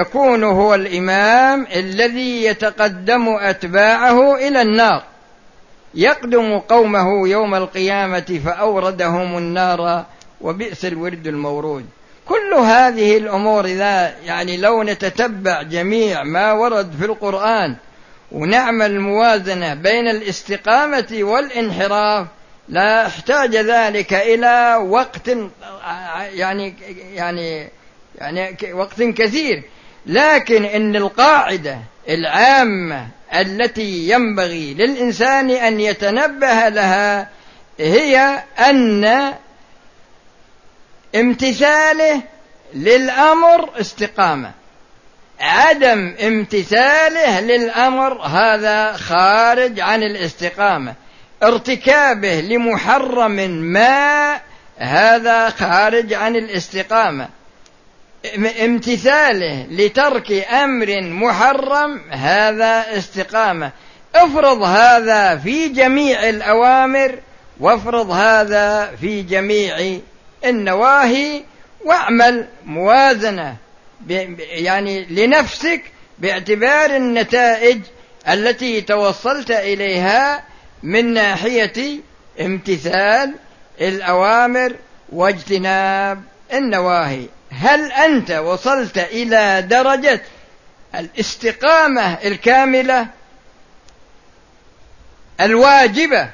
[0.00, 5.02] يكون هو الإمام الذي يتقدم أتباعه إلى النار.
[5.94, 10.04] يقدم قومه يوم القيامة فأوردهم النار
[10.40, 11.86] وبئس الورد المورود.
[12.26, 17.76] كل هذه الأمور إذا يعني لو نتتبع جميع ما ورد في القرآن
[18.32, 22.26] ونعمل موازنة بين الاستقامة والانحراف
[22.68, 25.30] لا احتاج ذلك إلى وقت
[26.34, 26.74] يعني
[27.14, 27.68] يعني
[28.18, 29.62] يعني وقت كثير.
[30.06, 31.78] لكن إن القاعدة
[32.08, 37.28] العامة التي ينبغي للإنسان أن يتنبه لها
[37.78, 39.34] هي أن
[41.14, 42.22] امتثاله
[42.74, 44.50] للأمر استقامة.
[45.40, 50.94] عدم امتثاله للأمر هذا خارج عن الاستقامة.
[51.42, 54.40] ارتكابه لمحرم ما
[54.76, 57.28] هذا خارج عن الاستقامة.
[58.64, 63.72] امتثاله لترك أمر محرم هذا استقامة.
[64.14, 67.18] افرض هذا في جميع الأوامر
[67.60, 69.98] وافرض هذا في جميع
[70.44, 71.42] النواهي
[71.84, 73.56] واعمل موازنة
[74.38, 75.82] يعني لنفسك
[76.18, 77.78] باعتبار النتائج
[78.28, 80.44] التي توصلت إليها
[80.82, 82.00] من ناحية
[82.40, 83.34] امتثال
[83.80, 84.76] الأوامر
[85.12, 87.26] واجتناب النواهي.
[87.60, 90.22] هل أنت وصلت إلى درجة
[90.94, 93.06] الاستقامة الكاملة؟
[95.40, 96.30] الواجبة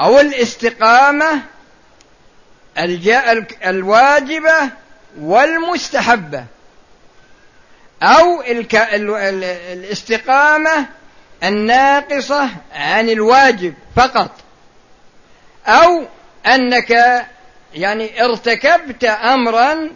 [0.00, 1.42] أو الاستقامة
[3.64, 4.70] الواجبة
[5.18, 6.44] والمستحبة؟
[8.02, 8.42] أو
[9.72, 10.86] الاستقامة
[11.42, 14.30] الناقصة عن الواجب فقط؟
[15.66, 16.06] أو
[16.46, 16.90] أنك
[17.74, 19.90] يعني ارتكبت امرا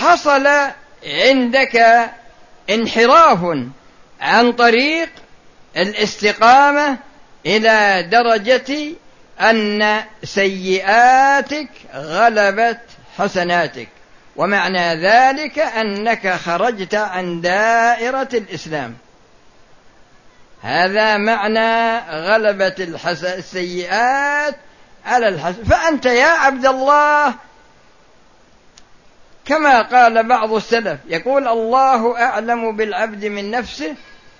[0.00, 0.48] حصل
[1.06, 2.06] عندك
[2.70, 3.56] انحراف
[4.20, 5.08] عن طريق
[5.76, 6.98] الاستقامة
[7.46, 8.94] إلى درجة
[9.40, 12.80] أن سيئاتك غلبت
[13.18, 13.88] حسناتك.
[14.36, 18.96] ومعنى ذلك أنك خرجت عن دائرة الإسلام.
[20.62, 22.74] هذا معنى غلبة
[23.38, 24.56] السيئات
[25.06, 27.34] على الحسن فأنت يا عبد الله
[29.50, 33.94] كما قال بعض السلف يقول الله أعلم بالعبد من نفسه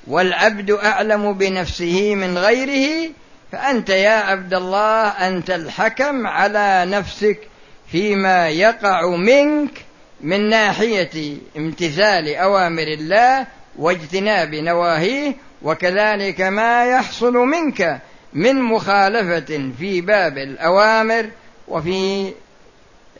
[0.07, 3.11] والعبد أعلم بنفسه من غيره
[3.53, 7.39] فأنت يا عبد الله أنت الحكم على نفسك
[7.93, 9.71] فيما يقع منك
[10.21, 13.47] من ناحية امتثال أوامر الله
[13.79, 18.01] واجتناب نواهيه وكذلك ما يحصل منك
[18.33, 21.31] من مخالفة في باب الأوامر
[21.69, 22.33] وفي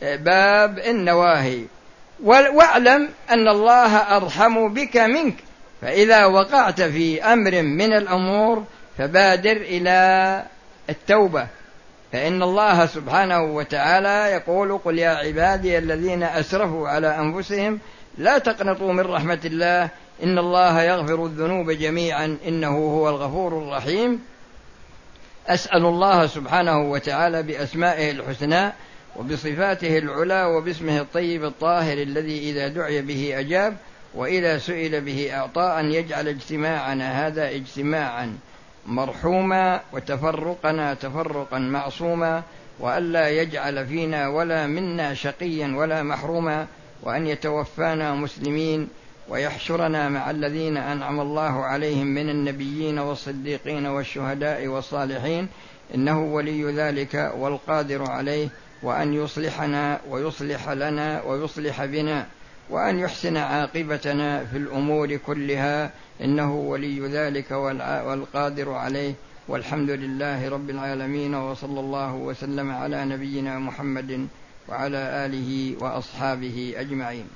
[0.01, 1.65] باب النواهي.
[2.23, 5.35] واعلم أن الله أرحم بك منك.
[5.81, 8.63] فإذا وقعت في أمر من الأمور
[8.97, 10.43] فبادر إلى
[10.89, 11.47] التوبة.
[12.11, 17.79] فإن الله سبحانه وتعالى يقول قل يا عبادي الذين أسرفوا على أنفسهم
[18.17, 19.89] لا تقنطوا من رحمة الله
[20.23, 24.21] إن الله يغفر الذنوب جميعا إنه هو الغفور الرحيم.
[25.47, 28.73] أسأل الله سبحانه وتعالى بأسمائه الحسنى
[29.15, 33.77] وبصفاته العلى وباسمه الطيب الطاهر الذي إذا دعي به أجاب
[34.15, 38.37] وإذا سئل به أعطى أن يجعل اجتماعنا هذا اجتماعا
[38.87, 42.43] مرحوما وتفرقنا تفرقا معصوما
[42.79, 46.67] وألا يجعل فينا ولا منا شقيا ولا محروما
[47.03, 48.87] وأن يتوفانا مسلمين
[49.29, 55.47] ويحشرنا مع الذين أنعم الله عليهم من النبيين والصديقين والشهداء والصالحين
[55.95, 58.49] إنه ولي ذلك والقادر عليه
[58.83, 62.27] وأن يصلحنا ويصلح لنا ويصلح بنا
[62.69, 69.13] وأن يحسن عاقبتنا في الأمور كلها إنه ولي ذلك والقادر عليه
[69.47, 74.27] والحمد لله رب العالمين وصلى الله وسلم على نبينا محمد
[74.67, 77.27] وعلى آله وأصحابه أجمعين.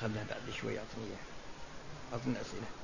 [0.00, 1.16] خلها بعد شوي أعطني
[2.12, 2.77] أعطني أسئلة.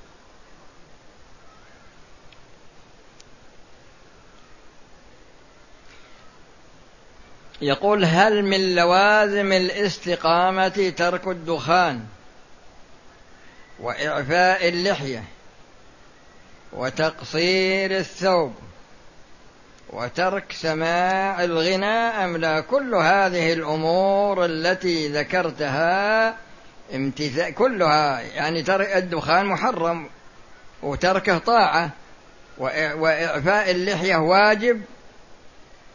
[7.61, 12.05] يقول هل من لوازم الاستقامة ترك الدخان
[13.79, 15.23] وإعفاء اللحية
[16.73, 18.53] وتقصير الثوب
[19.89, 26.35] وترك سماع الغناء أم لا؟ كل هذه الأمور التي ذكرتها
[26.95, 30.09] امتثال كلها يعني ترك الدخان محرم
[30.83, 31.89] وتركه طاعة
[32.57, 34.81] وإعفاء اللحية واجب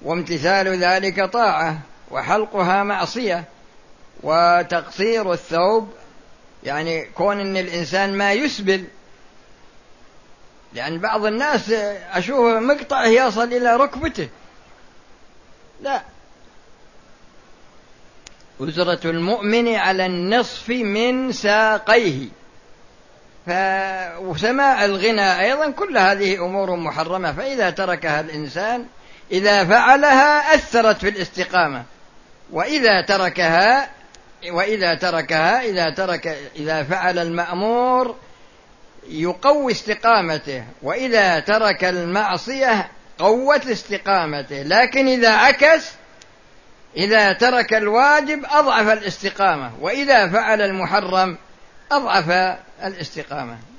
[0.02, 1.79] وامتثال ذلك طاعة
[2.11, 3.44] وحلقها معصية
[4.23, 5.93] وتقصير الثوب
[6.64, 8.85] يعني كون إن الإنسان ما يسبل.
[10.73, 11.70] لأن بعض الناس
[12.12, 14.29] اشوفه مقطع يصل إلى ركبته.
[15.82, 16.02] لا.
[18.61, 22.29] أجرة المؤمن على النصف من ساقيه.
[23.47, 23.50] ف...
[24.20, 27.32] وسماع الغنى أيضا كل هذه أمور محرمة.
[27.32, 28.87] فإذا تركها الإنسان
[29.32, 31.84] إذا فعلها أثرت في الاستقامة.
[32.50, 33.90] وإذا تركها
[34.50, 38.16] وإذا تركها إذا ترك إذا فعل المأمور
[39.08, 40.64] يقوي استقامته.
[40.82, 44.62] وإذا ترك المعصية قوت استقامته.
[44.62, 45.92] لكن إذا عكس
[46.96, 49.72] إذا ترك الواجب أضعف الاستقامة.
[49.80, 51.38] وإذا فعل المحرم
[51.92, 52.30] أضعف
[52.84, 53.69] الاستقامة.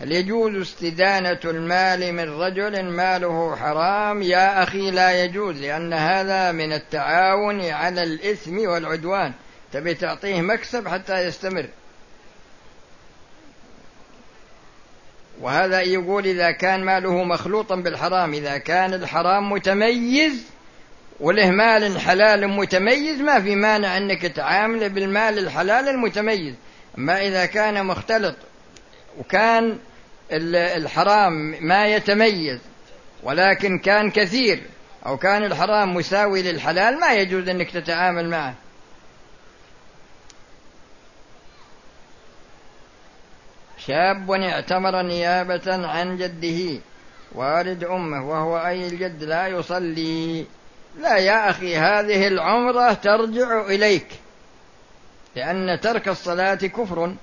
[0.00, 6.72] هل يجوز استدانة المال من رجل ماله حرام؟ يا أخي لا يجوز لأن هذا من
[6.72, 9.32] التعاون على الإثم والعدوان.
[9.72, 11.68] تبي تعطيه مكسب حتى يستمر.
[15.40, 20.46] وهذا يقول إذا كان ماله مخلوطا بالحرام إذا كان الحرام متميز
[21.20, 26.54] وله مال حلال متميز ما في مانع أنك تعامله بالمال الحلال المتميز.
[26.98, 28.36] أما إذا كان مختلط
[29.18, 29.78] وكان
[30.32, 32.58] الحرام ما يتميز
[33.22, 34.62] ولكن كان كثير
[35.06, 38.54] أو كان الحرام مساوي للحلال ما يجوز أنك تتعامل معه.
[43.78, 46.80] شاب اعتمر نيابة عن جده
[47.32, 50.46] والد أمه وهو أي الجد لا يصلي.
[50.98, 54.06] لا يا أخي هذه العمرة ترجع إليك
[55.36, 57.14] لأن ترك الصلاة كفر.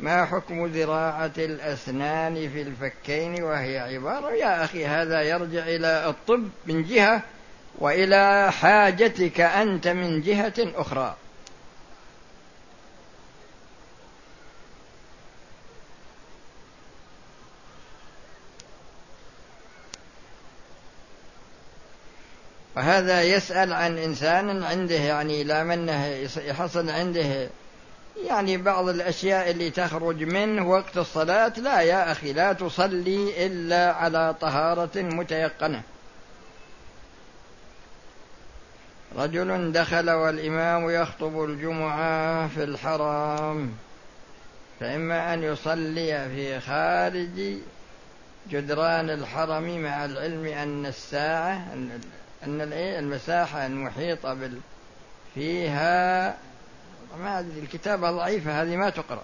[0.00, 6.82] ما حكم زراعة الأسنان في الفكين وهي عبارة؟ يا أخي هذا يرجع إلى الطب من
[6.82, 7.22] جهة
[7.78, 11.16] وإلى حاجتك أنت من جهة أخرى.
[22.76, 26.06] وهذا يسأل عن إنسان عنده يعني لا منه
[26.36, 27.48] يحصل عنده
[28.16, 34.34] يعني بعض الأشياء اللي تخرج منه وقت الصلاة لا يا أخي لا تصلي إلا على
[34.40, 35.82] طهارة متيقنة.
[39.16, 43.72] رجل دخل والإمام يخطب الجمعة في الحرام
[44.80, 47.58] فإما أن يصلي في خارج
[48.50, 51.54] جدران الحرم مع العلم أن الساعة
[52.44, 54.38] أن المساحة المحيطة
[55.34, 56.36] فيها
[57.20, 59.22] ما أدري الكتابة ضعيفة هذه ما تقرأ.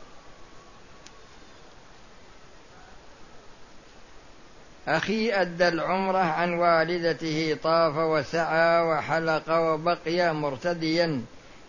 [4.88, 11.22] أخي أدى العمرة عن والدته طاف وسعى وحلق وبقي مرتديا.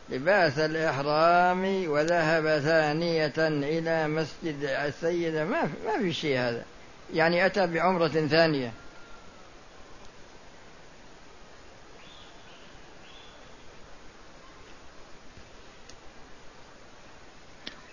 [0.09, 3.33] لباس الإحرام وذهب ثانية
[3.77, 6.63] إلى مسجد السيدة ما ما في شيء هذا.
[7.13, 8.71] يعني أتى بعمرة ثانية.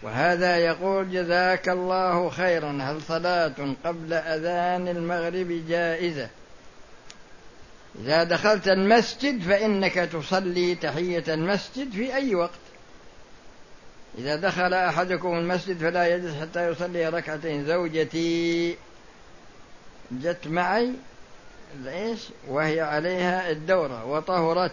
[0.03, 2.79] وهذا يقول جزاك الله خيرا.
[2.83, 6.29] هل صلاة قبل أذان المغرب جائزة؟
[8.01, 12.51] إذا دخلت المسجد فإنك تصلي تحية المسجد في أي وقت.
[14.19, 17.67] إذا دخل أحدكم المسجد فلا يجلس حتى يصلي ركعتين.
[17.67, 18.77] زوجتي
[20.13, 20.93] جت معي
[21.87, 24.73] إيش؟ وهي عليها الدورة وطهرت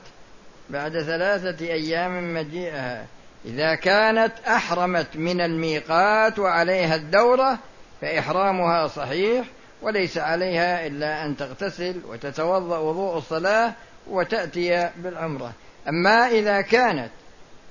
[0.69, 3.05] بعد ثلاثة أيام مجيئها.
[3.45, 7.57] إذا كانت أحرمت من الميقات وعليها الدورة
[8.01, 9.45] فإحرامها صحيح
[9.81, 13.73] وليس عليها إلا أن تغتسل وتتوضأ وضوء الصلاة
[14.07, 15.51] وتأتي بالعمرة.
[15.89, 17.09] أما إذا كانت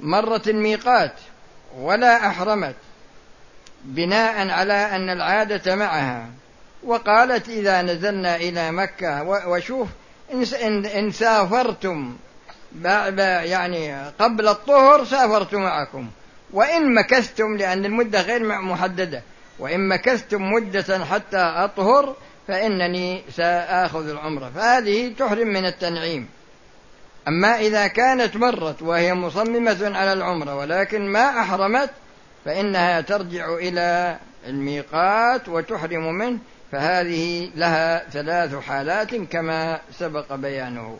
[0.00, 1.12] مرت الميقات
[1.78, 2.74] ولا أحرمت
[3.84, 6.28] بناء على أن العادة معها
[6.84, 9.88] وقالت إذا نزلنا إلى مكة وشوف
[10.96, 12.16] إن سافرتم
[13.44, 16.10] يعني قبل الطهر سافرت معكم.
[16.52, 19.22] وإن مكثتم لأن المدة غير محددة.
[19.58, 22.16] وإن مكثتم مدة حتى أطهر
[22.48, 24.50] فإنني سآخذ العمرة.
[24.54, 26.28] فهذه تحرم من التنعيم.
[27.28, 31.90] أما إذا كانت مرت وهي مصممة على العمرة ولكن ما أحرمت
[32.44, 36.38] فإنها ترجع إلى الميقات وتحرم منه.
[36.72, 40.98] فهذه لها ثلاث حالات كما سبق بيانه.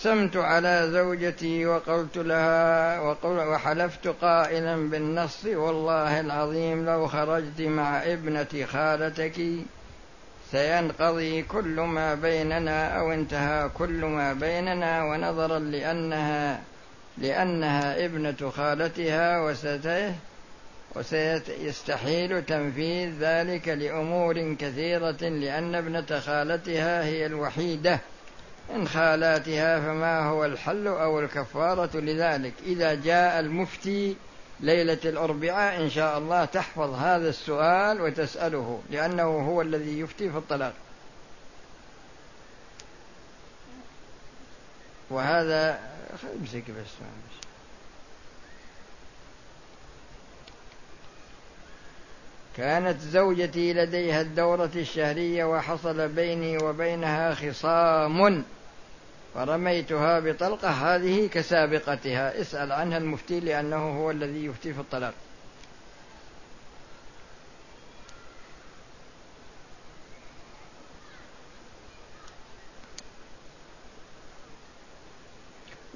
[0.00, 9.40] أقسمت على زوجتي وقلت لها وحلفت قائلا بالنص والله العظيم لو خرجت مع ابنة خالتك
[10.50, 16.60] سينقضي كل ما بيننا أو انتهى كل ما بيننا ونظرا لأنها
[17.18, 20.14] لأنها ابنة خالتها وسته
[20.96, 28.00] وسيستحيل تنفيذ ذلك لأمور كثيرة لأن ابنة خالتها هي الوحيدة.
[28.74, 32.52] من خالاتها فما هو الحل أو الكفارة لذلك.
[32.66, 34.16] إذا جاء المفتي
[34.60, 40.72] ليلة الأربعاء إن شاء الله تحفظ هذا السؤال وتسأله لأنه هو الذي يفتي في الطلاق.
[45.10, 45.80] وهذا
[46.40, 47.06] امسك بس.
[52.56, 58.44] كانت زوجتي لديها الدورة الشهرية وحصل بيني وبينها خصام.
[59.34, 62.40] فرميتها بطلقة هذه كسابقتها.
[62.40, 65.14] اسأل عنها المفتي لأنه هو الذي يفتي في الطلاق.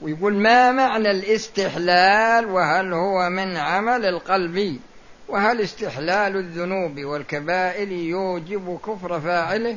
[0.03, 4.81] ويقول ما معنى الاستحلال؟ وهل هو من عمل القلب؟
[5.29, 9.77] وهل استحلال الذنوب والكبائر يوجب كفر فاعله؟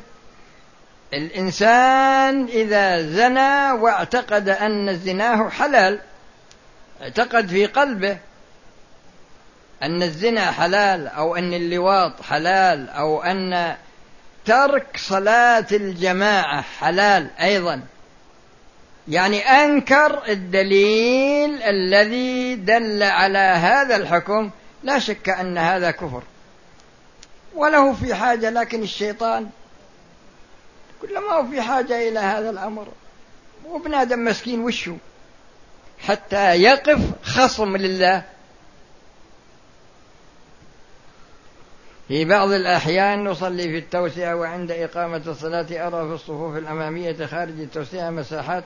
[1.14, 6.00] الإنسان إذا زنى واعتقد أن زناه حلال
[7.02, 8.18] اعتقد في قلبه
[9.84, 13.76] أن الزنا حلال أو أن اللواط حلال أو أن
[14.46, 17.82] ترك صلاة الجماعة حلال أيضا.
[19.08, 24.50] يعني أنكر الدليل الذي دل على هذا الحكم
[24.84, 26.24] لا شك أن هذا كفر.
[27.56, 29.50] وله في حاجة لكن الشيطان
[31.02, 32.88] كل ما هو في حاجة إلى هذا الأمر.
[33.66, 34.96] وابن آدم مسكين وشو؟
[36.00, 38.24] حتى يقف خصم لله.
[42.08, 48.10] في بعض الأحيان نصلي في التوسعة وعند إقامة الصلاة أرى في الصفوف الأمامية خارج التوسعة
[48.10, 48.64] مساحات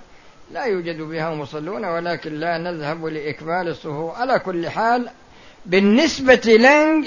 [0.51, 4.15] لا يوجد بها المصلون ولكن لا نذهب لإكمال الصفوف.
[4.15, 5.09] على كل حال
[5.65, 6.57] بالنسبة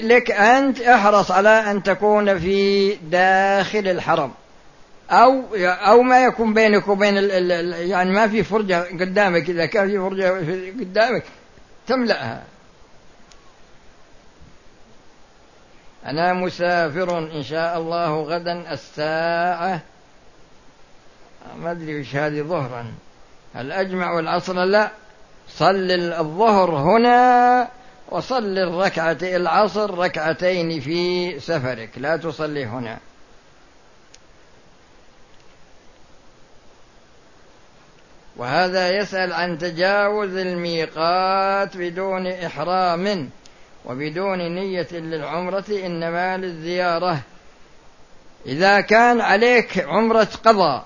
[0.03, 4.33] لك أنت احرص على أن تكون في داخل الحرم.
[5.11, 9.89] أو أو ما يكون بينك وبين ال ال يعني ما في فرجة قدامك إذا كان
[9.89, 10.29] في فرجة
[10.81, 11.25] قدامك
[11.87, 12.43] تملأها.
[16.07, 19.81] أنا مسافر إن شاء الله غدا الساعة
[21.57, 22.93] ما أدري وش هذه ظهرا.
[23.55, 24.91] هل أجمع العصر لا؟
[25.49, 27.69] صل الظهر هنا
[28.09, 32.99] وصل الركعة العصر ركعتين في سفرك لا تصلي هنا.
[38.37, 43.31] وهذا يسأل عن تجاوز الميقات بدون إحرام
[43.85, 47.19] وبدون نية للعمرة إنما للزيارة.
[48.47, 50.85] إذا كان عليك عمرة قضاء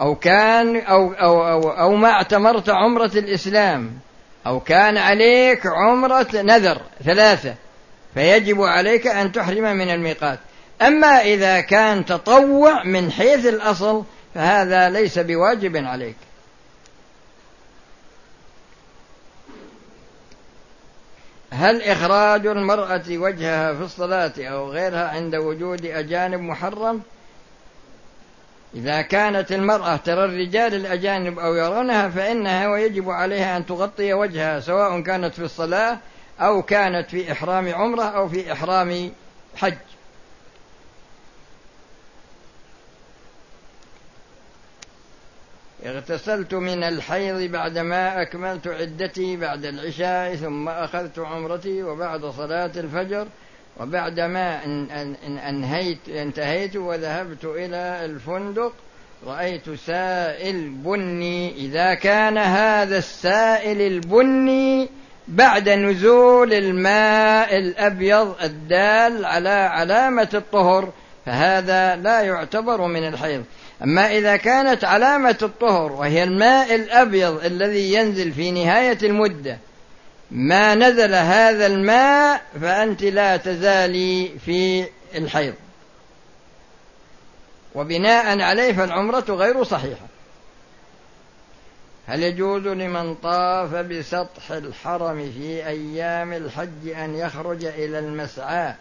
[0.00, 3.98] أو كان أو أو أو, أو ما اعتمرت عمرة الإسلام
[4.46, 7.54] أو كان عليك عمرة نذر ثلاثة
[8.14, 10.38] فيجب عليك أن تحرم من الميقات.
[10.82, 14.04] أما إذا كان تطوع من حيث الأصل
[14.34, 16.16] فهذا ليس بواجب عليك.
[21.58, 27.02] هل إخراج المرأة وجهها في الصلاة أو غيرها عند وجود أجانب محرم؟
[28.74, 35.00] إذا كانت المرأة ترى الرجال الأجانب أو يرونها فإنها ويجب عليها أن تغطي وجهها سواء
[35.00, 35.98] كانت في الصلاة
[36.40, 39.12] أو كانت في إحرام عمرة أو في إحرام
[39.56, 39.74] حج.
[45.86, 53.26] اغتسلت من الحيض بعدما أكملت عدتي بعد العشاء ثم أخذت عمرتي وبعد صلاة الفجر
[53.80, 54.64] وبعدما
[55.48, 58.72] أنهيت انتهيت وذهبت إلى الفندق
[59.26, 61.56] رأيت سائل بني.
[61.56, 64.88] إذا كان هذا السائل البني
[65.28, 70.92] بعد نزول الماء الأبيض الدال على علامة الطهر
[71.26, 73.44] فهذا لا يعتبر من الحيض.
[73.82, 79.58] أما إذا كانت علامة الطهر وهي الماء الأبيض الذي ينزل في نهاية المدة
[80.30, 85.54] ما نزل هذا الماء فأنت لا تزالي في الحيض.
[87.74, 90.06] وبناء عليه فالعمرة غير صحيحة.
[92.06, 98.74] هل يجوز لمن طاف بسطح الحرم في أيام الحج أن يخرج إلى المسعى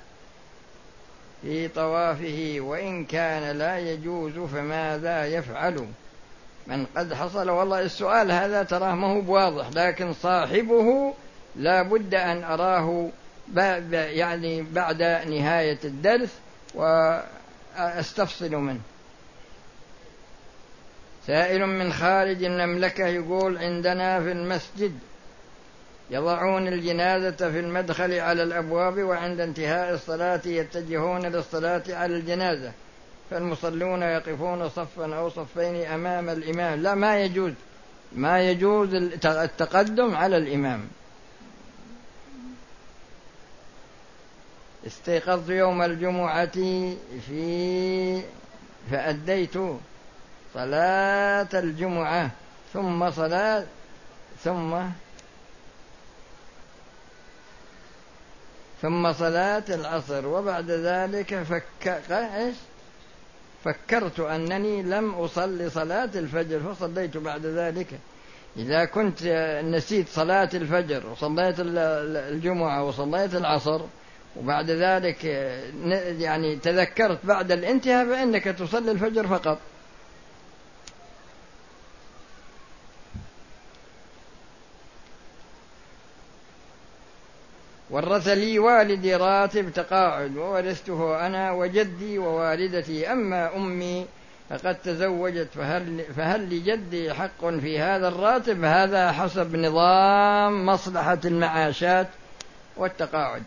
[1.41, 5.87] في طوافه وإن كان لا يجوز فماذا يفعل؟
[6.67, 11.13] من قد حصل والله السؤال هذا تراه ما هو بواضح لكن صاحبه
[11.55, 13.09] لا بد أن أراه
[13.91, 16.39] يعني بعد نهاية الدرس
[16.75, 18.79] وأستفصل منه.
[21.27, 24.99] سائل من خارج المملكة يقول عندنا في المسجد
[26.09, 32.71] يضعون الجنازة في المدخل على الأبواب وعند انتهاء الصلاة يتجهون للصلاة على الجنازة.
[33.29, 36.81] فالمصلون يقفون صفا أو صفين أمام الإمام.
[36.81, 37.53] لا ما يجوز.
[38.11, 38.93] ما يجوز
[39.25, 40.87] التقدم على الإمام.
[44.87, 46.51] استيقظت يوم الجمعة
[47.27, 48.21] في
[48.91, 49.57] فأديت
[50.53, 52.31] صلاة الجمعة.
[52.73, 53.63] ثم صلاة
[54.43, 54.77] ثم
[58.81, 62.01] ثم صلاة العصر وبعد ذلك فك؟
[63.63, 67.87] فكرت أنني لم أصلي صلاة الفجر فصليت بعد ذلك
[68.57, 69.23] إذا كنت
[69.65, 73.81] نسيت صلاة الفجر وصليت الجمعة وصليت العصر
[74.35, 75.25] وبعد ذلك
[76.19, 79.57] يعني تذكرت بعد الانتهاء فإنك تصلي الفجر فقط
[87.89, 93.11] ورث لي والدي راتب تقاعد وورثته أنا وجدي ووالدتي.
[93.11, 94.05] أما أمي
[94.49, 102.07] فقد تزوجت فهل, فهل لجدي حق في هذا الراتب؟ هذا حسب نظام مصلحة المعاشات
[102.77, 103.43] والتقاعد.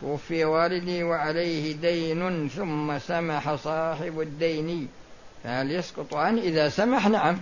[0.00, 4.88] توفي والدي وعليه دين ثم سمح صاحب الدين.
[5.44, 7.38] فهل يسقط عنه؟ إذا سمح نعم.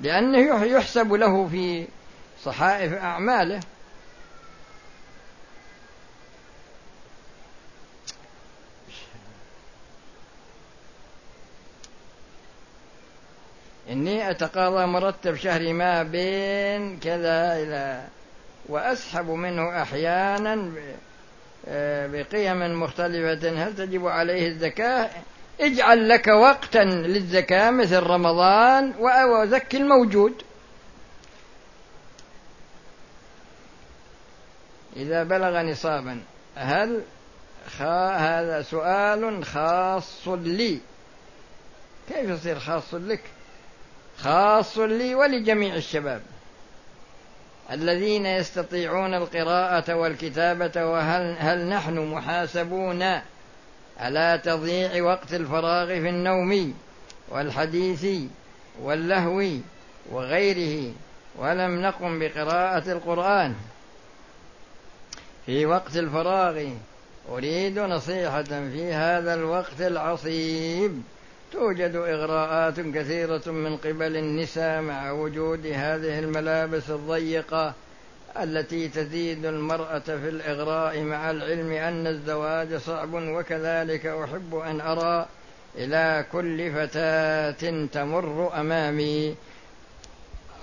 [0.00, 1.86] لأنه يحسب له في
[2.44, 3.60] صحائف أعماله.
[13.90, 18.04] إني أتقاضى مرتب شهري ما بين كذا إلى
[18.68, 20.72] وأسحب منه أحيانا
[22.12, 23.64] بقيم مختلفة.
[23.64, 25.10] هل تجب عليه الزكاة؟
[25.60, 30.42] اجعل لك وقتا للزكاة مثل رمضان وزكي الموجود.
[34.96, 36.20] إذا بلغ نصابا
[36.56, 37.02] هل
[37.80, 40.80] هذا سؤال خاص لي.
[42.08, 43.20] كيف يصير خاص لك؟
[44.18, 46.22] خاص لي ولجميع الشباب.
[47.72, 53.20] الذين يستطيعون القراءة والكتابة وهل هل نحن محاسبون؟
[54.00, 56.74] على تضييع وقت الفراغ في النوم
[57.28, 58.06] والحديث
[58.82, 59.44] واللهو
[60.10, 60.92] وغيره؟
[61.38, 63.54] ولم نقم بقراءة القرآن.
[65.46, 66.68] في وقت الفراغ
[67.30, 71.02] أريد نصيحة في هذا الوقت العصيب.
[71.52, 77.74] توجد إغراءات كثيرة من قبل النساء مع وجود هذه الملابس الضيقة.
[78.42, 85.26] التي تزيد المرأة في الإغراء مع العلم أن الزواج صعب وكذلك أحب أن أرى
[85.78, 89.34] إلى كل فتاة تمر أمامي.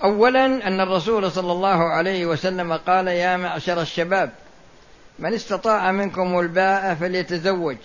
[0.04, 4.32] أولا أن الرسول صلى الله عليه وسلم قال يا معشر الشباب
[5.20, 7.78] من استطاع منكم الباء فليتزوج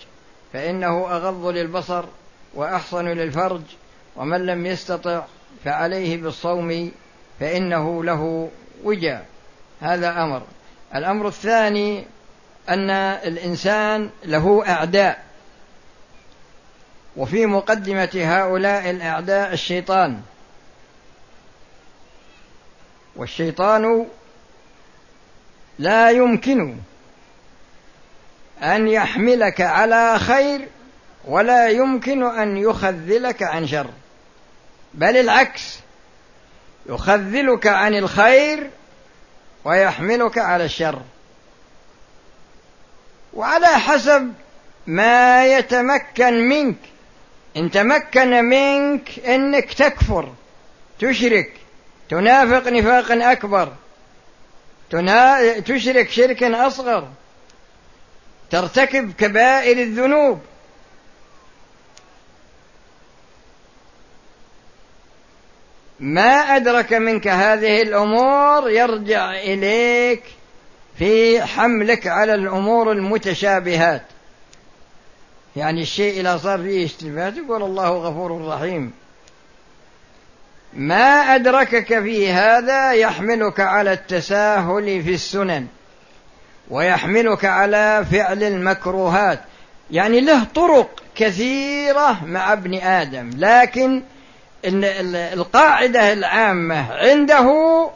[0.53, 2.05] فإنه أغض للبصر
[2.53, 3.61] وأحصن للفرج
[4.15, 5.23] ومن لم يستطع
[5.65, 6.91] فعليه بالصوم
[7.39, 8.49] فإنه له
[8.83, 9.25] وجاء
[9.81, 10.41] هذا أمر.
[10.95, 12.05] الأمر الثاني
[12.69, 15.23] أن الإنسان له أعداء.
[17.17, 20.21] وفي مقدمة هؤلاء الأعداء الشيطان.
[23.15, 24.05] والشيطان
[25.79, 26.77] لا يمكن
[28.63, 30.67] أن يحملك على خير
[31.25, 33.89] ولا يمكن أن يخذلك عن شر.
[34.93, 35.79] بل العكس
[36.85, 38.69] يخذلك عن الخير
[39.65, 41.01] ويحملك على الشر.
[43.33, 44.33] وعلى حسب
[44.87, 46.77] ما يتمكن منك.
[47.57, 50.33] إن تمكن منك إنك تكفر
[50.99, 51.51] تشرك
[52.09, 53.73] تنافق نفاقا أكبر
[55.65, 57.07] تشرك شركا أصغر
[58.51, 60.41] ترتكب كبائر الذنوب.
[65.99, 70.23] ما أدرك منك هذه الأمور يرجع إليك
[70.97, 74.01] في حملك على الأمور المتشابهات.
[75.55, 78.91] يعني الشيء إذا صار فيه اشتباهات يقول الله غفور رحيم.
[80.73, 85.67] ما أدركك في هذا يحملك على التساهل في السنن
[86.69, 89.39] ويحملك على فعل المكروهات.
[89.91, 94.03] يعني له طرق كثيرة مع ابن آدم لكن
[94.65, 97.89] القاعدة العامة عنده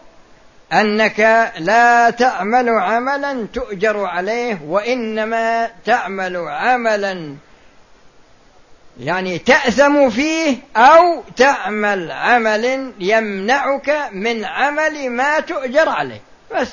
[0.73, 7.35] أنك لا تعمل عملا تؤجر عليه وإنما تعمل عملا
[8.99, 16.21] يعني تأثم فيه أو تعمل عمل يمنعك من عمل ما تؤجر عليه.
[16.55, 16.69] بس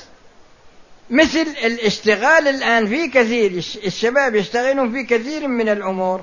[1.10, 3.50] مثل الاشتغال الآن في كثير
[3.84, 6.22] الشباب يشتغلون في كثير من الأمور.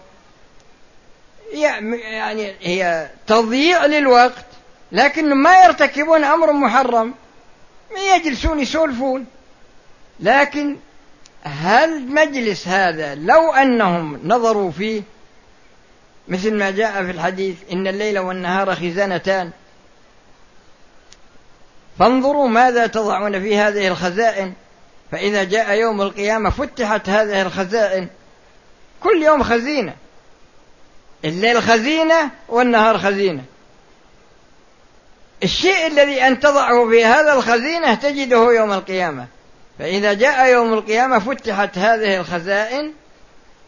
[1.54, 4.46] يعني هي تضييع للوقت
[4.92, 7.14] لكن ما يرتكبون أمر محرم.
[8.16, 9.26] يجلسون يسولفون.
[10.20, 10.78] لكن
[11.44, 15.02] هل مجلس هذا لو أنهم نظروا فيه
[16.28, 19.52] مثل ما جاء في الحديث إن الليل والنهار خزانتان.
[22.00, 24.54] فانظروا ماذا تضعون في هذه الخزائن.
[25.12, 28.08] فإذا جاء يوم القيامة فتحت هذه الخزائن
[29.04, 29.96] كل يوم خزينة.
[31.28, 33.44] الليل خزينة والنهار خزينة.
[35.44, 39.26] الشيء الذي أن تضعه في هذا الخزينة تجده يوم القيامة.
[39.80, 42.92] فإذا جاء يوم القيامة فتحت هذه الخزائن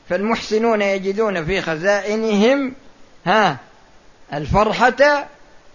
[0.09, 2.73] فالمحسنون يجدون في خزائنهم
[3.25, 3.57] ها
[4.33, 5.27] الفرحة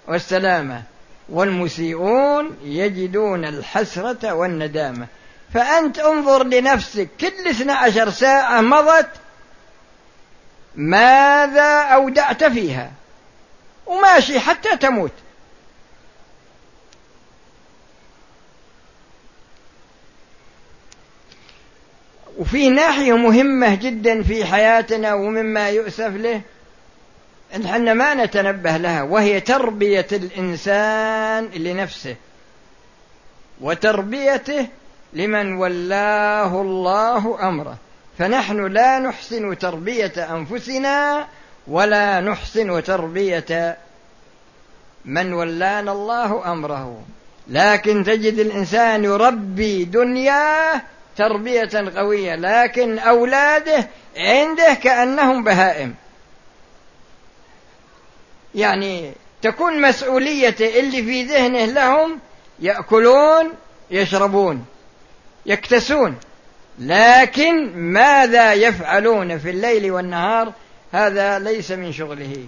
[0.08, 0.82] والسلامة.
[1.28, 5.06] والمسيئون يجدون الحسرة والندامة.
[5.54, 9.08] فأنت انظر لنفسك كل 12 ساعة مضت
[10.76, 12.92] ماذا أودعت فيها؟
[13.86, 15.12] وماشي حتى تموت.
[22.38, 26.40] وفي ناحية مهمة جدا في حياتنا ومما يؤسف له
[27.54, 32.16] إن إحنا ما نتنبه لها وهي تربية الإنسان لنفسه
[33.60, 34.66] وتربيته
[35.12, 37.76] لمن ولاه الله أمره.
[38.18, 41.26] فنحن لا نحسن تربية أنفسنا
[41.66, 43.76] ولا نحسن تربية
[45.04, 47.02] من ولانا الله أمره.
[47.48, 50.82] لكن تجد الإنسان يربي دنياه
[51.16, 55.94] تربية قوية لكن أولاده عنده كأنهم بهائم.
[58.54, 62.20] يعني تكون مسؤوليته اللي في ذهنه لهم
[62.60, 63.52] يأكلون
[63.90, 64.64] يشربون
[65.46, 66.16] يكتسون.
[66.78, 70.52] لكن ماذا يفعلون في الليل والنهار؟
[70.92, 72.46] هذا ليس من شغله.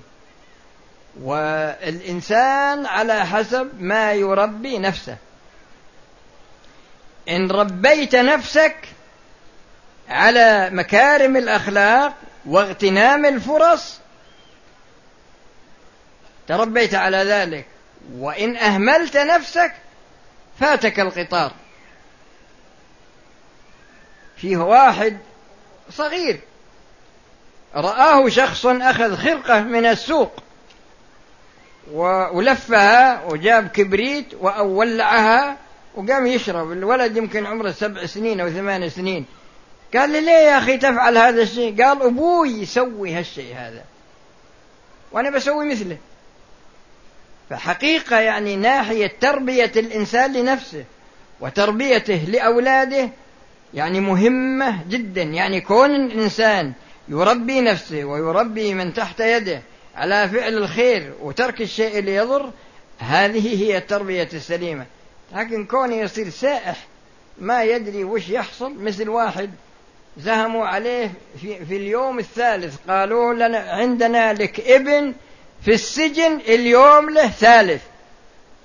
[1.23, 5.17] والإنسان على حسب ما يربي نفسه.
[7.29, 8.77] إن ربيت نفسك
[10.09, 12.15] على مكارم الأخلاق
[12.47, 13.99] واغتنام الفرص
[16.49, 17.67] تربيت على ذلك.
[18.19, 19.73] وإن أهملت نفسك
[20.61, 21.53] فاتك القطار.
[24.37, 25.19] فيه واحد
[25.91, 26.41] صغير.
[27.75, 30.33] رآه شخص أخذ خرقة من السوق
[32.33, 35.57] ولفها وجاب كبريت وولعها
[35.95, 36.73] وقام يشرب.
[36.73, 39.25] الولد يمكن عمره سبع سنين أو ثمان سنين.
[39.95, 43.85] قال لي ليه يا أخي تفعل هذا الشيء؟ قال أبوي يسوي هالشيء هذا.
[45.13, 45.97] وأنا بسوي مثله.
[47.51, 50.85] فحقيقة يعني ناحية تربية الإنسان لنفسه
[51.41, 53.11] وتربيته لأولاده
[53.75, 55.23] يعني مهمة جدا.
[55.23, 56.73] يعني كون الإنسان
[57.09, 59.63] يربي نفسه ويربي من تحت يده
[59.97, 62.51] على فعل الخير وترك الشيء اللي يضر
[62.99, 64.87] هذه هي التربية السليمة.
[65.35, 66.87] لكن كونه يصير سائح
[67.39, 68.75] ما يدري وش يحصل.
[68.75, 69.51] مثل واحد
[70.19, 75.15] زهموا عليه في, في اليوم الثالث قالوا لنا عندنا لك ابن
[75.65, 77.83] في السجن اليوم له ثالث.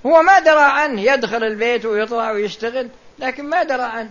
[0.06, 2.88] هو ما درى عنه يدخل البيت ويطلع ويشتغل
[3.20, 4.10] لكن ما درى عنه.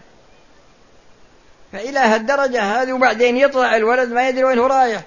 [1.72, 5.02] فإلى هالدرجة هذه وبعدين يطلع الولد ما يدري وين هو رايح.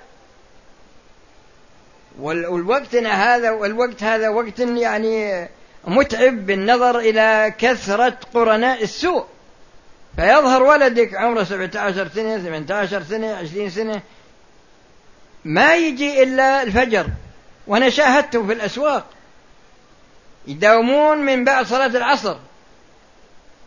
[2.19, 5.47] والوقتنا هذا والوقت هذا وقت يعني
[5.87, 9.25] متعب بالنظر إلى كثرة قرناء السوء.
[10.15, 14.01] فيظهر ولدك عمره 17 سنة 18 سنة 20 سنة.
[15.45, 17.07] ما يجي إلا الفجر.
[17.67, 19.05] وأنا شاهدته في الأسواق.
[20.47, 22.37] يداومون من بعد صلاة العصر.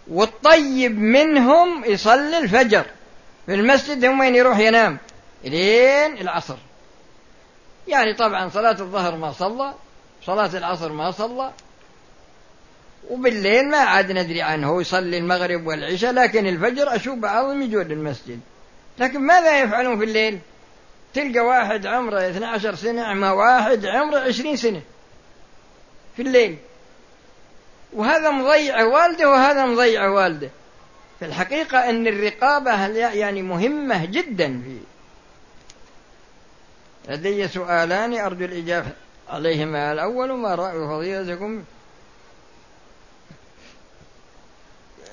[0.09, 2.85] والطيب منهم يصلي الفجر.
[3.47, 4.99] في المسجد هم وين يروح ينام؟
[5.45, 6.57] لين العصر.
[7.89, 9.75] يعني طبعا صلاة الظهر ما صلى
[10.23, 11.53] صلاة العصر ما صلى
[13.11, 14.81] وبالليل ما عاد ندري عنه.
[14.81, 18.41] يصلي المغرب والعشاء لكن الفجر أشوف بعضهم يجون للمسجد.
[18.99, 20.39] لكن ماذا يفعلون في الليل؟
[21.15, 24.83] تلقى واحد عمره 12 سنة مع واحد عمره 20 سنة.
[26.17, 26.57] في الليل
[27.97, 30.51] وهذا مضيع والده وهذا مضيع والده.
[31.19, 34.79] في الحقيقة أن الرقابة يعني مهمة جدا في
[37.13, 38.93] لدي سؤالان أرجو الإجابة
[39.29, 39.93] عليهما.
[39.93, 41.65] الأول ما رأي فضيلتكم؟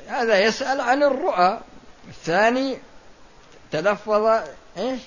[0.07, 1.59] هذا يسأل عن الرؤى.
[2.07, 2.77] الثاني
[3.71, 4.43] تلفظ
[4.77, 4.99] إيش؟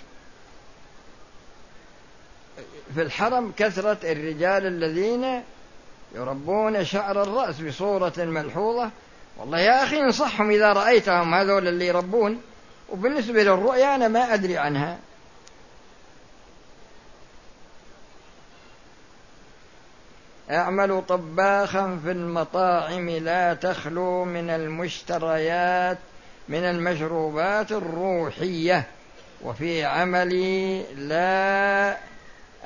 [2.95, 5.43] في الحرم كثرة الرجال الذين
[6.15, 8.91] يربون شعر الرأس بصورة ملحوظة.
[9.37, 12.43] والله يا أخي انصحهم إذا رأيتهم هذول اللي يربون.
[12.89, 14.99] وبالنسبة للرؤيا أنا ما أدري عنها.
[20.51, 25.99] اعمل طباخا في المطاعم لا تخلو من المشتريات
[26.49, 28.87] من المشروبات الروحية.
[29.43, 31.97] وفي عملي لا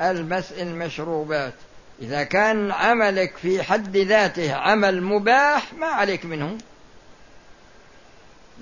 [0.00, 1.54] ألمس المشروبات.
[2.00, 6.58] إذا كان عملك في حد ذاته عمل مباح ما عليك منه.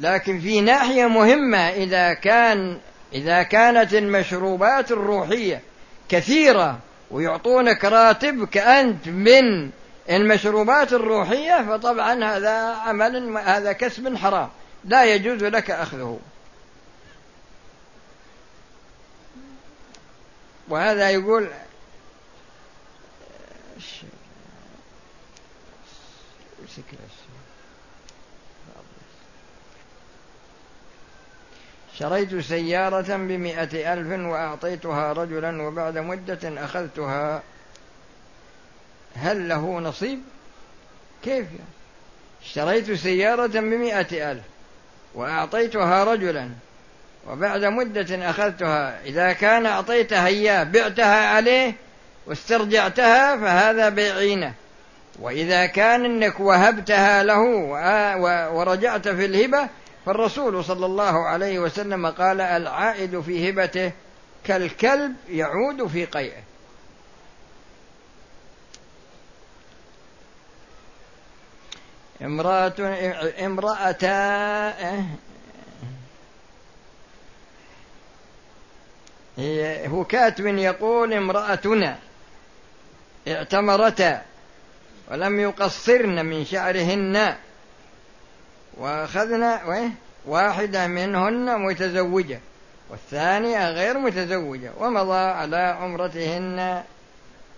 [0.00, 2.78] لكن في ناحية مهمة إذا كان
[3.12, 5.60] إذا كانت المشروبات الروحية
[6.08, 6.78] كثيرة
[7.10, 9.70] ويعطونك راتبك أنت من
[10.10, 14.48] المشروبات الروحية فطبعا هذا عمل هذا كسب حرام.
[14.84, 16.18] لا يجوز لك أخذه.
[20.68, 21.48] وهذا يقول
[31.98, 37.42] شريت سيارة بمئة ألف وأعطيتها رجلا وبعد مدة أخذتها.
[39.16, 40.18] هل له نصيب؟
[41.24, 41.78] كيف يعني؟
[42.42, 44.42] اشتريت سيارة بمئة ألف
[45.14, 46.50] وأعطيتها رجلا
[47.28, 49.02] وبعد مدة أخذتها.
[49.04, 51.74] إذا كان أعطيتها إياه بعتها عليه
[52.26, 54.54] واسترجعتها فهذا بيعينه.
[55.20, 57.40] وإذا كان أنك وهبتها له
[58.52, 59.68] ورجعت في الهبة
[60.06, 63.92] فالرسول صلى الله عليه وسلم قال العائد في هبته
[64.44, 66.42] كالكلب يعود في قيئه.
[72.22, 72.72] امرأة
[73.46, 73.96] امرأة
[79.86, 81.98] هو كاتب يقول امرأتنا
[83.28, 84.22] اعتمرتا.
[85.10, 87.34] ولم يقصرن من شعرهن.
[88.76, 89.60] وأخذنا
[90.26, 92.40] واحدة منهن متزوجة
[92.90, 96.82] والثانية غير متزوجة ومضى على عمرتهن.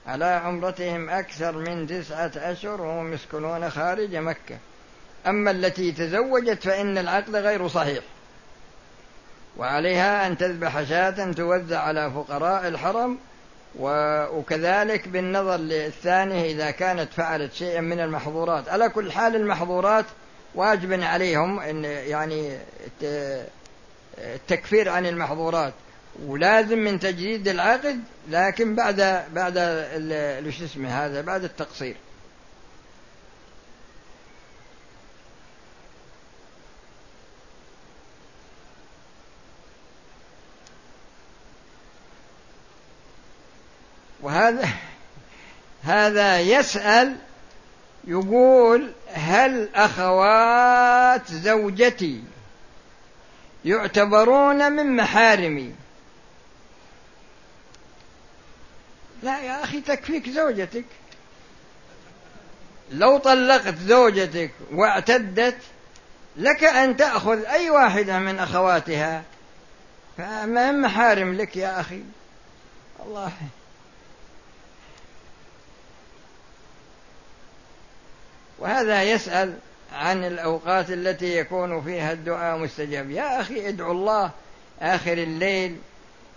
[0.07, 4.59] على عمرتهم أكثر من تسعة أشهر وهم يسكنون خارج مكة.
[5.27, 8.05] أما التي تزوجت فإن العقد غير صحيح.
[9.57, 13.19] وعليها أن تذبح شاة توزع على فقراء الحرم
[13.79, 18.69] وكذلك بالنظر للثانية إذا كانت فعلت شيئا من المحظورات.
[18.69, 20.05] على كل حال المحظورات
[20.55, 22.59] واجب عليهم إن يعني
[24.19, 25.73] التكفير عن المحظورات.
[26.27, 29.55] ولازم من تجديد العقد لكن بعد بعد
[30.51, 31.97] شو اسمه هذا بعد التقصير.
[44.23, 44.69] وهذا
[45.83, 47.17] هذا يسأل
[48.05, 52.23] يقول هل أخوات زوجتي
[53.65, 55.75] يعتبرون من محارمي؟
[59.23, 60.85] لا يا أخي تكفيك زوجتك.
[62.93, 65.59] لو طلقت زوجتك واعتدت
[66.37, 69.23] لك أن تأخذ أي واحدة من أخواتها.
[70.19, 72.03] فما محارم لك يا أخي؟
[73.07, 73.33] الله
[78.61, 79.55] وهذا يسأل
[79.93, 83.11] عن الأوقات التي يكون فيها الدعاء مستجاب.
[83.11, 84.31] يا أخي ادعو الله
[84.81, 85.77] آخر الليل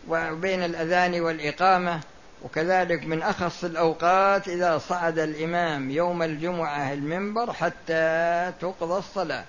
[0.07, 1.99] وبين الأذان والإقامة
[2.43, 9.43] وكذلك من أخص الأوقات إذا صعد الإمام يوم الجمعة المنبر حتى تقضى الصلاة.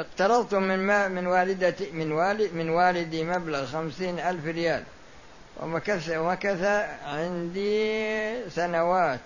[0.00, 4.84] اقترضت من ما من والدتي من والد من والدي مبلغ خمسين ألف ريال.
[5.60, 6.62] ومكث ومكث
[7.04, 9.20] عندي سنوات.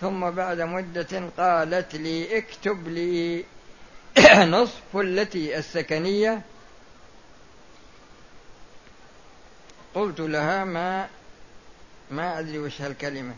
[0.00, 3.44] ثم بعد مدة قالت لي اكتب لي
[4.56, 6.40] نصف التي السكنية.
[9.94, 11.08] قلت لها ما
[12.10, 13.34] ما أدري وش هالكلمة.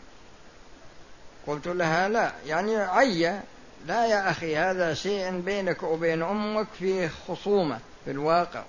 [1.47, 3.43] قلت لها لا يعني عيّة.
[3.87, 8.63] لا يا أخي هذا شيء بينك وبين أمك فيه خصومة في الواقع.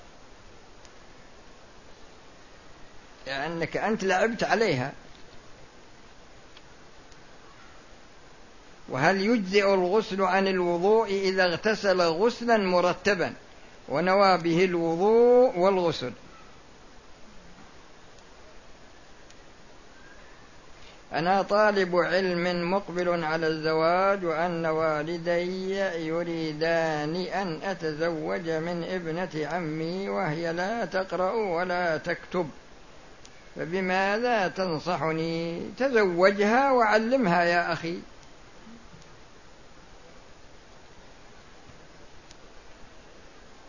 [3.27, 4.93] لأنك يعني أنت لعبت عليها.
[8.89, 13.35] وهل يجزئ الغسل عن الوضوء إذا اغتسل غسلا مرتبا؟
[13.89, 16.13] ونوى به الوضوء والغسل.
[21.13, 30.53] أنا طالب علم مقبل على الزواج وأن والدي يريدان أن أتزوج من ابنة عمي وهي
[30.53, 32.51] لا تقرأ ولا تكتب.
[33.57, 37.99] فبماذا تنصحني؟ تزوجها وعلمها يا أخي.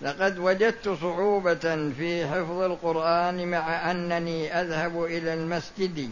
[0.01, 6.09] لقد وجدت صعوبة في حفظ القرآن مع أنني أذهب إلى المسجد.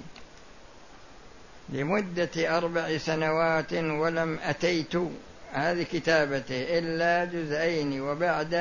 [1.72, 4.96] لمدة أربع سنوات ولم أتيت
[5.54, 8.54] هذه كتابته إلا جزئين وبعد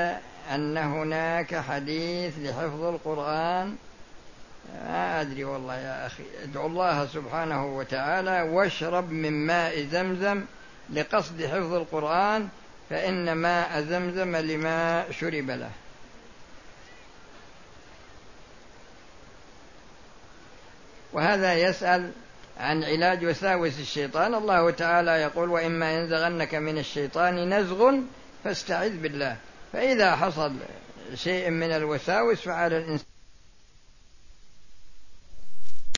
[0.50, 3.76] أن هناك حديث لحفظ القرآن.
[4.84, 10.44] ما أدري والله يا أخي ادعو الله سبحانه وتعالى واشرب من ماء زمزم
[10.90, 12.48] لقصد حفظ القرآن
[12.90, 15.70] فإن ماء زمزم لما شرب له.
[21.12, 22.12] وهذا يسأل
[22.58, 27.94] عن علاج وساوس الشيطان الله تعالى يقول وإما ينزغنك من الشيطان نزغ
[28.44, 29.36] فاستعذ بالله.
[29.72, 30.52] فإذا حصل
[31.14, 33.17] شيء من الوساوس فعلى الإنسان